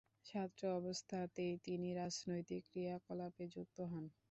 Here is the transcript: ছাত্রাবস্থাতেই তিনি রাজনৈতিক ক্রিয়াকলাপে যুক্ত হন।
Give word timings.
ছাত্রাবস্থাতেই 0.25 1.53
তিনি 1.65 1.89
রাজনৈতিক 1.95 2.61
ক্রিয়াকলাপে 2.69 3.45
যুক্ত 3.53 3.77
হন। 3.91 4.05